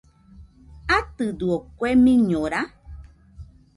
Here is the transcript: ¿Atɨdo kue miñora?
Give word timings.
¿Atɨdo 0.97 1.51
kue 1.77 1.89
miñora? 2.03 2.61